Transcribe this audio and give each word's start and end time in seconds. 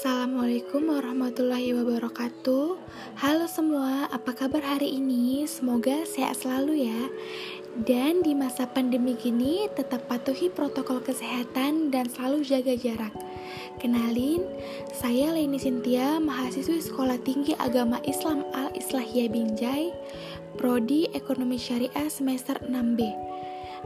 Assalamualaikum 0.00 0.96
warahmatullahi 0.96 1.76
wabarakatuh. 1.76 2.80
Halo 3.20 3.44
semua, 3.44 4.08
apa 4.08 4.32
kabar 4.32 4.64
hari 4.64 4.96
ini? 4.96 5.44
Semoga 5.44 6.08
sehat 6.08 6.40
selalu 6.40 6.88
ya. 6.88 7.00
Dan 7.84 8.24
di 8.24 8.32
masa 8.32 8.64
pandemi 8.64 9.12
gini, 9.12 9.68
tetap 9.76 10.08
patuhi 10.08 10.48
protokol 10.48 11.04
kesehatan 11.04 11.92
dan 11.92 12.08
selalu 12.08 12.40
jaga 12.48 12.72
jarak. 12.80 13.12
Kenalin, 13.76 14.40
saya 14.88 15.36
Leni 15.36 15.60
Sintia, 15.60 16.16
mahasiswi 16.16 16.80
Sekolah 16.80 17.20
Tinggi 17.20 17.52
Agama 17.60 18.00
Islam 18.08 18.48
Al-Islahiyah 18.56 19.28
Binjai, 19.28 19.92
Prodi 20.56 21.12
Ekonomi 21.12 21.60
Syariah 21.60 22.08
semester 22.08 22.56
6B. 22.64 23.29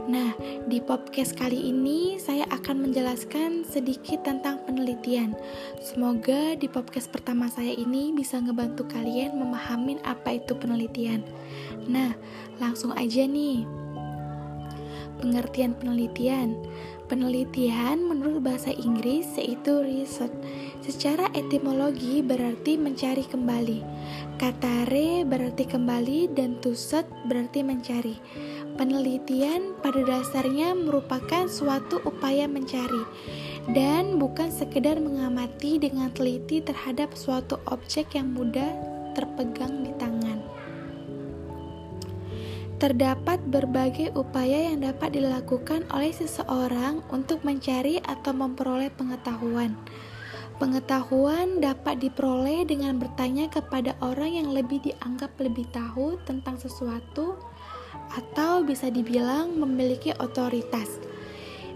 Nah, 0.03 0.35
di 0.67 0.83
podcast 0.83 1.39
kali 1.39 1.71
ini 1.71 2.19
saya 2.19 2.43
akan 2.51 2.83
menjelaskan 2.83 3.63
sedikit 3.63 4.27
tentang 4.27 4.59
penelitian. 4.67 5.31
Semoga 5.79 6.59
di 6.59 6.67
podcast 6.67 7.07
pertama 7.07 7.47
saya 7.47 7.71
ini 7.71 8.11
bisa 8.11 8.35
ngebantu 8.43 8.83
kalian 8.91 9.39
memahami 9.39 9.95
apa 10.03 10.35
itu 10.35 10.51
penelitian. 10.59 11.23
Nah, 11.87 12.11
langsung 12.59 12.91
aja 12.91 13.23
nih. 13.23 13.63
Pengertian 15.23 15.79
penelitian. 15.79 16.59
Penelitian 17.07 18.03
menurut 18.03 18.43
bahasa 18.43 18.75
Inggris 18.75 19.31
yaitu 19.39 19.79
research. 19.79 20.35
Secara 20.83 21.31
etimologi 21.31 22.19
berarti 22.19 22.75
mencari 22.75 23.23
kembali. 23.23 23.79
Kata 24.35 24.91
re 24.91 25.23
berarti 25.23 25.63
kembali 25.63 26.35
dan 26.35 26.59
to 26.59 26.75
search 26.75 27.07
berarti 27.31 27.63
mencari. 27.63 28.19
Penelitian 28.75 29.71
pada 29.79 30.03
dasarnya 30.03 30.75
merupakan 30.75 31.47
suatu 31.47 32.03
upaya 32.03 32.43
mencari 32.43 33.07
dan 33.71 34.19
bukan 34.19 34.51
sekedar 34.51 34.99
mengamati 34.99 35.79
dengan 35.79 36.11
teliti 36.11 36.59
terhadap 36.59 37.15
suatu 37.15 37.55
objek 37.71 38.19
yang 38.19 38.35
mudah 38.35 38.67
terpegang 39.15 39.79
di 39.79 39.95
tangan. 39.95 40.43
Terdapat 42.75 43.39
berbagai 43.47 44.11
upaya 44.11 44.67
yang 44.75 44.83
dapat 44.83 45.15
dilakukan 45.15 45.87
oleh 45.95 46.11
seseorang 46.11 46.99
untuk 47.15 47.47
mencari 47.47 48.03
atau 48.03 48.35
memperoleh 48.35 48.91
pengetahuan. 48.91 49.71
Pengetahuan 50.59 51.63
dapat 51.63 52.03
diperoleh 52.03 52.67
dengan 52.67 52.99
bertanya 52.99 53.47
kepada 53.47 53.95
orang 54.03 54.35
yang 54.35 54.49
lebih 54.51 54.83
dianggap 54.83 55.31
lebih 55.39 55.63
tahu 55.71 56.19
tentang 56.27 56.59
sesuatu 56.59 57.39
atau 58.13 58.61
bisa 58.61 58.91
dibilang 58.93 59.55
memiliki 59.57 60.13
otoritas. 60.21 61.01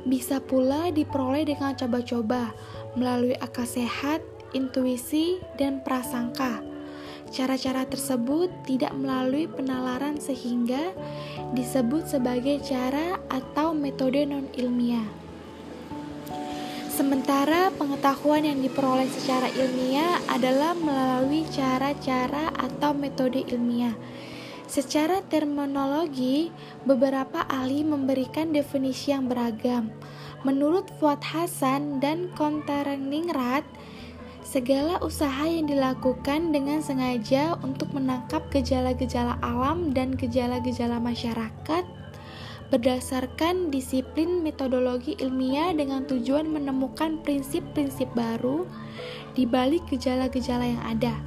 Bisa 0.08 0.40
pula 0.40 0.94
diperoleh 0.94 1.48
dengan 1.50 1.76
coba-coba 1.76 2.54
melalui 2.96 3.36
akal 3.38 3.68
sehat, 3.68 4.24
intuisi, 4.56 5.38
dan 5.60 5.84
prasangka. 5.84 6.64
Cara-cara 7.30 7.86
tersebut 7.86 8.50
tidak 8.66 8.90
melalui 8.98 9.46
penalaran 9.46 10.18
sehingga 10.18 10.98
disebut 11.54 12.10
sebagai 12.10 12.58
cara 12.66 13.22
atau 13.30 13.78
metode 13.78 14.26
non-ilmiah. 14.26 15.06
Sementara 16.90 17.72
pengetahuan 17.80 18.44
yang 18.44 18.60
diperoleh 18.60 19.08
secara 19.08 19.48
ilmiah 19.56 20.20
adalah 20.28 20.76
melalui 20.76 21.48
cara-cara 21.48 22.52
atau 22.60 22.92
metode 22.92 23.46
ilmiah 23.48 23.96
Secara 24.70 25.26
terminologi, 25.26 26.54
beberapa 26.86 27.42
ahli 27.50 27.82
memberikan 27.82 28.54
definisi 28.54 29.10
yang 29.10 29.26
beragam. 29.26 29.90
Menurut 30.46 30.94
Fuad 31.02 31.26
Hasan 31.26 31.98
dan 31.98 32.30
Kontareningrat, 32.38 33.66
segala 34.46 35.02
usaha 35.02 35.50
yang 35.50 35.66
dilakukan 35.66 36.54
dengan 36.54 36.86
sengaja 36.86 37.58
untuk 37.66 37.90
menangkap 37.98 38.46
gejala-gejala 38.54 39.42
alam 39.42 39.90
dan 39.90 40.14
gejala-gejala 40.14 41.02
masyarakat 41.02 41.86
berdasarkan 42.70 43.74
disiplin 43.74 44.46
metodologi 44.46 45.18
ilmiah 45.18 45.74
dengan 45.74 46.06
tujuan 46.06 46.46
menemukan 46.46 47.18
prinsip-prinsip 47.26 48.06
baru 48.14 48.70
di 49.34 49.50
balik 49.50 49.82
gejala-gejala 49.90 50.78
yang 50.78 50.84
ada 50.86 51.18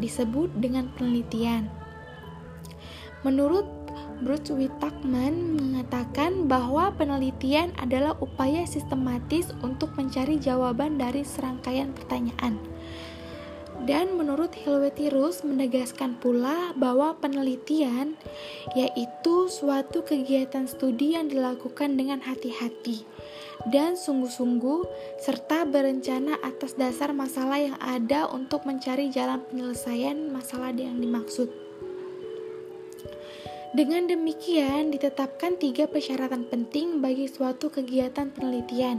disebut 0.00 0.48
dengan 0.56 0.88
penelitian. 0.96 1.79
Menurut 3.20 3.68
Bruce 4.20 4.52
Whittakman 4.52 5.56
mengatakan 5.56 6.44
bahwa 6.44 6.92
penelitian 6.96 7.72
adalah 7.80 8.16
upaya 8.20 8.68
sistematis 8.68 9.52
untuk 9.64 9.92
mencari 9.96 10.36
jawaban 10.36 11.00
dari 11.00 11.24
serangkaian 11.24 11.92
pertanyaan. 11.96 12.60
Dan 13.80 14.20
menurut 14.20 14.52
Helvetius 14.52 15.40
menegaskan 15.40 16.20
pula 16.20 16.76
bahwa 16.76 17.16
penelitian 17.16 18.12
yaitu 18.76 19.48
suatu 19.48 20.04
kegiatan 20.04 20.68
studi 20.68 21.16
yang 21.16 21.32
dilakukan 21.32 21.96
dengan 21.96 22.20
hati-hati 22.20 23.08
dan 23.72 23.96
sungguh-sungguh 23.96 24.84
serta 25.20 25.64
berencana 25.64 26.36
atas 26.44 26.76
dasar 26.76 27.16
masalah 27.16 27.60
yang 27.60 27.76
ada 27.80 28.28
untuk 28.28 28.68
mencari 28.68 29.08
jalan 29.08 29.40
penyelesaian 29.48 30.28
masalah 30.28 30.76
yang 30.76 31.00
dimaksud. 31.00 31.69
Dengan 33.70 34.10
demikian, 34.10 34.90
ditetapkan 34.90 35.54
tiga 35.54 35.86
persyaratan 35.86 36.50
penting 36.50 36.98
bagi 36.98 37.30
suatu 37.30 37.70
kegiatan 37.70 38.26
penelitian. 38.34 38.98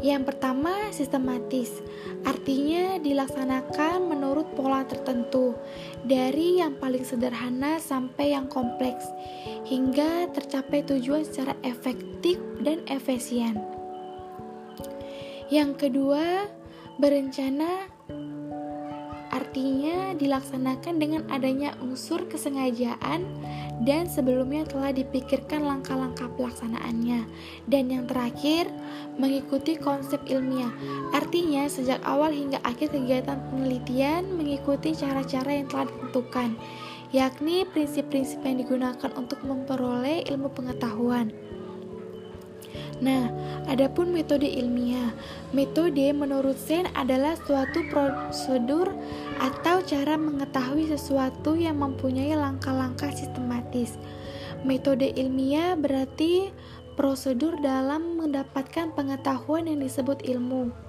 Yang 0.00 0.32
pertama, 0.32 0.72
sistematis, 0.96 1.84
artinya 2.24 2.96
dilaksanakan 3.04 4.08
menurut 4.08 4.48
pola 4.56 4.88
tertentu, 4.88 5.52
dari 6.08 6.56
yang 6.56 6.80
paling 6.80 7.04
sederhana 7.04 7.76
sampai 7.76 8.32
yang 8.32 8.48
kompleks, 8.48 9.04
hingga 9.68 10.32
tercapai 10.32 10.88
tujuan 10.88 11.28
secara 11.28 11.52
efektif 11.60 12.40
dan 12.64 12.80
efisien. 12.88 13.60
Yang 15.52 15.84
kedua, 15.84 16.48
berencana 16.96 17.92
artinya 19.48 20.12
dilaksanakan 20.12 21.00
dengan 21.00 21.24
adanya 21.32 21.72
unsur 21.80 22.20
kesengajaan 22.28 23.24
dan 23.80 24.04
sebelumnya 24.04 24.68
telah 24.68 24.92
dipikirkan 24.92 25.64
langkah-langkah 25.64 26.28
pelaksanaannya. 26.36 27.24
Dan 27.64 27.88
yang 27.88 28.04
terakhir, 28.04 28.68
mengikuti 29.16 29.80
konsep 29.80 30.20
ilmiah. 30.28 30.68
Artinya, 31.16 31.64
sejak 31.64 31.96
awal 32.04 32.28
hingga 32.28 32.60
akhir 32.60 32.92
kegiatan 32.92 33.40
penelitian 33.48 34.36
mengikuti 34.36 34.92
cara-cara 34.92 35.64
yang 35.64 35.66
telah 35.72 35.88
ditentukan, 35.88 36.52
yakni 37.16 37.64
prinsip-prinsip 37.72 38.44
yang 38.44 38.60
digunakan 38.60 39.10
untuk 39.16 39.40
memperoleh 39.48 40.28
ilmu 40.28 40.52
pengetahuan. 40.52 41.32
Nah, 42.98 43.30
adapun 43.70 44.10
metode 44.10 44.46
ilmiah. 44.46 45.14
Metode 45.54 46.10
menurut 46.10 46.58
Sen 46.58 46.90
adalah 46.98 47.38
suatu 47.38 47.86
prosedur 47.86 48.90
atau 49.38 49.78
cara 49.86 50.18
mengetahui 50.18 50.90
sesuatu 50.90 51.54
yang 51.54 51.78
mempunyai 51.78 52.34
langkah-langkah 52.34 53.14
sistematis. 53.14 53.94
Metode 54.66 55.14
ilmiah 55.14 55.78
berarti 55.78 56.50
prosedur 56.98 57.62
dalam 57.62 58.18
mendapatkan 58.18 58.90
pengetahuan 58.90 59.70
yang 59.70 59.78
disebut 59.78 60.18
ilmu. 60.26 60.87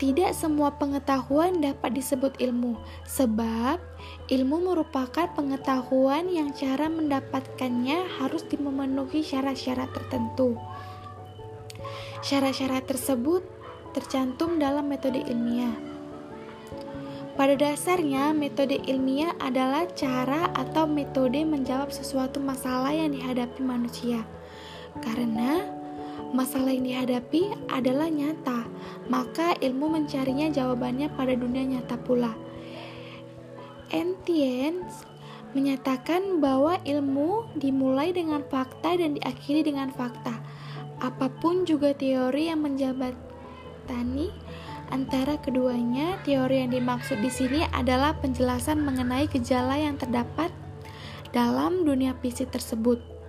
Tidak 0.00 0.32
semua 0.32 0.80
pengetahuan 0.80 1.60
dapat 1.60 1.92
disebut 1.92 2.40
ilmu, 2.40 2.80
sebab 3.04 3.76
ilmu 4.32 4.72
merupakan 4.72 5.28
pengetahuan 5.36 6.24
yang 6.32 6.56
cara 6.56 6.88
mendapatkannya 6.88 8.08
harus 8.16 8.40
memenuhi 8.48 9.20
syarat-syarat 9.20 9.92
tertentu. 9.92 10.56
Syarat-syarat 12.24 12.88
tersebut 12.88 13.44
tercantum 13.92 14.56
dalam 14.56 14.88
metode 14.88 15.20
ilmiah. 15.20 15.76
Pada 17.36 17.52
dasarnya, 17.60 18.32
metode 18.32 18.80
ilmiah 18.88 19.36
adalah 19.36 19.84
cara 19.92 20.48
atau 20.56 20.88
metode 20.88 21.44
menjawab 21.44 21.92
sesuatu 21.92 22.40
masalah 22.40 22.96
yang 22.96 23.12
dihadapi 23.12 23.60
manusia. 23.60 24.24
Karena 25.04 25.79
masalah 26.30 26.70
yang 26.74 26.86
dihadapi 26.86 27.54
adalah 27.70 28.06
nyata, 28.06 28.66
maka 29.10 29.58
ilmu 29.58 29.90
mencarinya 29.90 30.50
jawabannya 30.50 31.10
pada 31.14 31.34
dunia 31.34 31.66
nyata 31.66 31.98
pula. 31.98 32.32
Entienne 33.90 34.86
menyatakan 35.50 36.38
bahwa 36.38 36.78
ilmu 36.86 37.50
dimulai 37.58 38.14
dengan 38.14 38.46
fakta 38.46 38.94
dan 38.94 39.18
diakhiri 39.18 39.66
dengan 39.66 39.90
fakta. 39.90 40.38
Apa 41.02 41.26
pun 41.42 41.66
juga 41.66 41.90
teori 41.90 42.52
yang 42.52 42.62
menjabatani 42.62 44.30
antara 44.94 45.38
keduanya, 45.42 46.22
teori 46.22 46.62
yang 46.62 46.70
dimaksud 46.70 47.18
di 47.18 47.30
sini 47.32 47.66
adalah 47.74 48.14
penjelasan 48.18 48.78
mengenai 48.82 49.26
gejala 49.26 49.74
yang 49.74 49.98
terdapat 49.98 50.54
dalam 51.34 51.82
dunia 51.82 52.14
fisik 52.22 52.50
tersebut. 52.54 53.19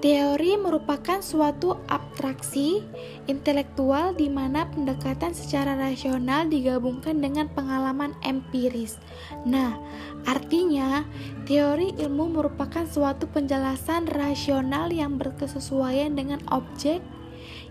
Teori 0.00 0.56
merupakan 0.56 1.20
suatu 1.20 1.76
abstraksi 1.84 2.80
intelektual 3.28 4.16
di 4.16 4.32
mana 4.32 4.64
pendekatan 4.72 5.36
secara 5.36 5.76
rasional 5.76 6.48
digabungkan 6.48 7.20
dengan 7.20 7.52
pengalaman 7.52 8.16
empiris. 8.24 8.96
Nah, 9.44 9.76
artinya 10.24 11.04
teori 11.44 11.92
ilmu 12.00 12.32
merupakan 12.32 12.88
suatu 12.88 13.28
penjelasan 13.28 14.08
rasional 14.08 14.88
yang 14.88 15.20
berkesesuaian 15.20 16.16
dengan 16.16 16.40
objek 16.48 17.04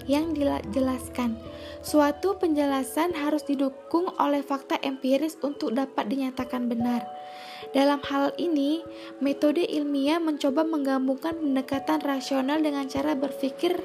yang 0.05 0.31
dijelaskan. 0.35 1.35
Suatu 1.79 2.35
penjelasan 2.35 3.15
harus 3.15 3.43
didukung 3.47 4.11
oleh 4.19 4.43
fakta 4.43 4.79
empiris 4.83 5.39
untuk 5.43 5.75
dapat 5.75 6.11
dinyatakan 6.11 6.67
benar. 6.67 7.07
Dalam 7.75 8.01
hal 8.07 8.33
ini, 8.39 8.81
metode 9.19 9.61
ilmiah 9.61 10.17
mencoba 10.17 10.65
menggabungkan 10.65 11.37
pendekatan 11.37 11.99
rasional 12.01 12.59
dengan 12.63 12.87
cara 12.87 13.13
berpikir 13.13 13.77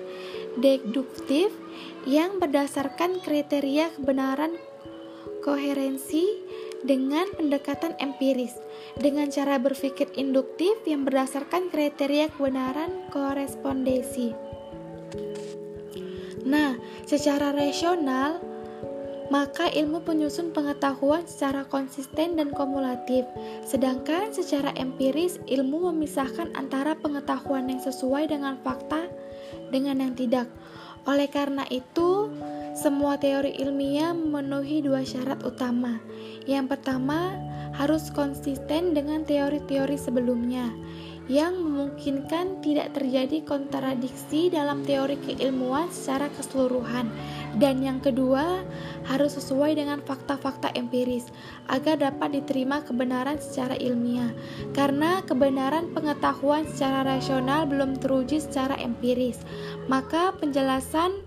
deduktif 0.59 1.51
yang 2.07 2.39
berdasarkan 2.39 3.19
kriteria 3.21 3.93
kebenaran 3.99 4.55
koherensi 5.45 6.25
dengan 6.85 7.29
pendekatan 7.37 7.97
empiris 8.01 8.57
dengan 9.01 9.29
cara 9.33 9.57
berpikir 9.61 10.13
induktif 10.17 10.77
yang 10.85 11.05
berdasarkan 11.05 11.73
kriteria 11.73 12.33
kebenaran 12.33 13.09
korespondensi. 13.13 14.54
Nah, 16.45 16.77
secara 17.09 17.57
rasional, 17.57 18.37
maka 19.33 19.73
ilmu 19.73 20.05
penyusun 20.05 20.53
pengetahuan 20.53 21.25
secara 21.25 21.65
konsisten 21.65 22.37
dan 22.37 22.53
kumulatif. 22.53 23.25
Sedangkan 23.65 24.31
secara 24.37 24.77
empiris, 24.77 25.41
ilmu 25.49 25.89
memisahkan 25.93 26.53
antara 26.53 26.93
pengetahuan 27.01 27.73
yang 27.73 27.81
sesuai 27.81 28.29
dengan 28.29 28.61
fakta 28.61 29.09
dengan 29.73 30.05
yang 30.05 30.13
tidak. 30.13 30.49
Oleh 31.09 31.29
karena 31.29 31.65
itu, 31.73 32.29
semua 32.77 33.17
teori 33.17 33.57
ilmiah 33.61 34.13
memenuhi 34.13 34.85
dua 34.85 35.01
syarat 35.05 35.41
utama. 35.41 36.01
Yang 36.45 36.77
pertama, 36.77 37.41
harus 37.75 38.13
konsisten 38.13 38.93
dengan 38.93 39.25
teori-teori 39.25 39.97
sebelumnya 39.99 40.69
yang 41.25 41.57
memungkinkan 41.57 42.61
tidak 42.61 42.93
terjadi 42.93 43.41
kontradiksi 43.49 44.53
dalam 44.53 44.85
teori 44.85 45.17
keilmuan 45.25 45.89
secara 45.89 46.29
keseluruhan. 46.37 47.09
Dan 47.57 47.81
yang 47.81 48.05
kedua, 48.05 48.61
harus 49.09 49.41
sesuai 49.41 49.81
dengan 49.81 50.05
fakta-fakta 50.05 50.75
empiris 50.77 51.33
agar 51.73 51.97
dapat 51.97 52.43
diterima 52.43 52.85
kebenaran 52.85 53.41
secara 53.41 53.79
ilmiah. 53.81 54.37
Karena 54.77 55.25
kebenaran 55.25 55.97
pengetahuan 55.97 56.69
secara 56.69 57.17
rasional 57.17 57.65
belum 57.65 57.97
teruji 57.97 58.45
secara 58.45 58.77
empiris, 58.77 59.41
maka 59.89 60.37
penjelasan 60.37 61.25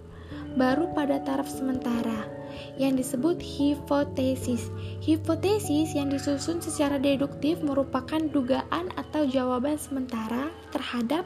baru 0.54 0.94
pada 0.94 1.22
taraf 1.26 1.50
sementara 1.50 2.37
yang 2.78 2.98
disebut 2.98 3.40
hipotesis. 3.40 4.70
Hipotesis 5.04 5.94
yang 5.94 6.14
disusun 6.14 6.60
secara 6.60 7.02
deduktif 7.02 7.60
merupakan 7.64 8.20
dugaan 8.20 8.90
atau 8.96 9.26
jawaban 9.26 9.80
sementara 9.80 10.50
terhadap 10.72 11.24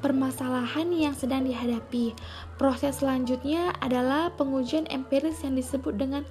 permasalahan 0.00 0.90
yang 0.92 1.12
sedang 1.12 1.44
dihadapi. 1.44 2.16
Proses 2.56 3.00
selanjutnya 3.04 3.72
adalah 3.84 4.32
pengujian 4.34 4.88
empiris 4.88 5.44
yang 5.44 5.54
disebut 5.54 5.96
dengan 5.96 6.24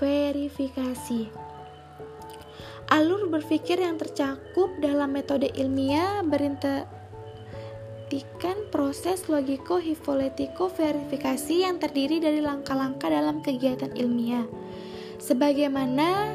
verifikasi. 0.00 1.28
Alur 2.90 3.30
berpikir 3.30 3.78
yang 3.78 4.02
tercakup 4.02 4.74
dalam 4.82 5.14
metode 5.14 5.46
ilmiah 5.54 6.26
berinter 6.26 6.90
membuktikan 8.10 8.58
proses 8.74 9.30
logiko-hipoletiko 9.30 10.66
verifikasi 10.74 11.62
yang 11.62 11.78
terdiri 11.78 12.18
dari 12.18 12.42
langkah-langkah 12.42 13.06
dalam 13.06 13.38
kegiatan 13.38 13.94
ilmiah. 13.94 14.50
Sebagaimana 15.22 16.34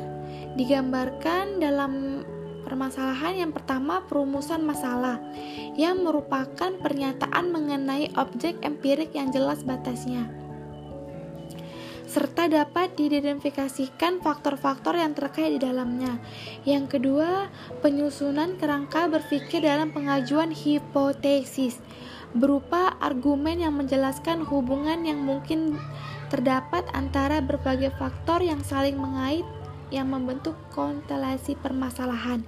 digambarkan 0.55 1.59
dalam 1.59 2.23
permasalahan 2.63 3.43
yang 3.43 3.51
pertama 3.51 4.07
perumusan 4.07 4.63
masalah 4.63 5.19
yang 5.75 5.99
merupakan 5.99 6.71
pernyataan 6.79 7.51
mengenai 7.51 8.07
objek 8.15 8.55
empirik 8.63 9.11
yang 9.11 9.35
jelas 9.35 9.59
batasnya 9.67 10.31
serta 12.15 12.47
dapat 12.47 12.95
diidentifikasikan 12.95 14.23
faktor-faktor 14.23 14.95
yang 14.95 15.11
terkait 15.11 15.51
di 15.51 15.59
dalamnya. 15.59 16.15
Yang 16.63 16.95
kedua, 16.95 17.51
penyusunan 17.83 18.55
kerangka 18.55 19.11
berpikir 19.11 19.59
dalam 19.59 19.91
pengajuan 19.91 20.55
hipotesis 20.55 21.75
berupa 22.31 22.95
argumen 23.03 23.59
yang 23.59 23.75
menjelaskan 23.75 24.47
hubungan 24.47 25.03
yang 25.03 25.27
mungkin 25.27 25.75
terdapat 26.31 26.87
antara 26.95 27.43
berbagai 27.43 27.91
faktor 27.99 28.39
yang 28.39 28.63
saling 28.63 28.95
mengait 28.95 29.43
yang 29.93 30.09
membentuk 30.09 30.55
konstelasi 30.73 31.57
permasalahan. 31.59 32.41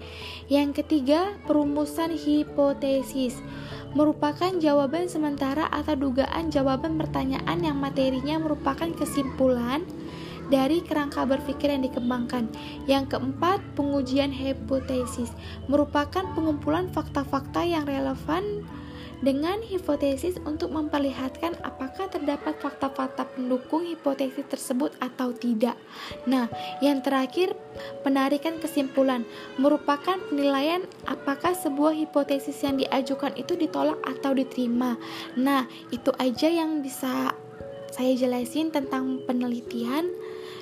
Yang 0.49 0.83
ketiga, 0.83 1.37
perumusan 1.45 2.13
hipotesis 2.13 3.39
merupakan 3.93 4.51
jawaban 4.61 5.09
sementara 5.09 5.65
atau 5.71 5.97
dugaan 5.97 6.53
jawaban 6.53 6.99
pertanyaan 7.01 7.63
yang 7.63 7.77
materinya 7.79 8.37
merupakan 8.37 8.89
kesimpulan 8.93 9.81
dari 10.47 10.79
kerangka 10.83 11.27
berpikir 11.27 11.71
yang 11.71 11.83
dikembangkan. 11.83 12.47
Yang 12.87 13.15
keempat, 13.15 13.59
pengujian 13.75 14.31
hipotesis 14.31 15.31
merupakan 15.67 16.23
pengumpulan 16.35 16.87
fakta-fakta 16.91 17.67
yang 17.67 17.83
relevan 17.83 18.63
dengan 19.21 19.57
hipotesis 19.65 20.37
untuk 20.45 20.69
memperlihatkan 20.69 21.57
apakah 21.65 22.05
terdapat 22.09 22.53
fakta-fakta 22.61 23.25
pendukung 23.33 23.85
hipotesis 23.85 24.45
tersebut 24.45 24.93
atau 25.01 25.33
tidak. 25.33 25.73
Nah, 26.29 26.45
yang 26.85 27.01
terakhir, 27.01 27.57
penarikan 28.05 28.61
kesimpulan 28.61 29.25
merupakan 29.57 30.21
penilaian 30.29 30.85
apakah 31.09 31.57
sebuah 31.57 31.97
hipotesis 31.97 32.61
yang 32.61 32.77
diajukan 32.77 33.33
itu 33.33 33.57
ditolak 33.57 33.97
atau 34.05 34.37
diterima. 34.37 34.97
Nah, 35.33 35.65
itu 35.89 36.13
aja 36.21 36.49
yang 36.49 36.85
bisa 36.85 37.33
saya 37.89 38.13
jelasin 38.13 38.69
tentang 38.69 39.25
penelitian. 39.25 40.09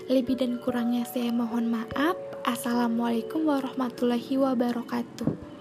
Lebih 0.06 0.38
dan 0.38 0.62
kurangnya 0.62 1.02
saya 1.10 1.34
mohon 1.34 1.74
maaf. 1.74 2.14
Assalamualaikum 2.46 3.50
warahmatullahi 3.50 4.38
wabarakatuh. 4.38 5.55